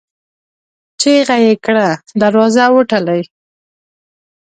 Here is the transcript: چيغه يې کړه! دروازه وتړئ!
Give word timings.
چيغه 1.01 1.37
يې 1.45 1.53
کړه! 1.65 1.87
دروازه 2.21 2.65
وتړئ! 2.75 3.21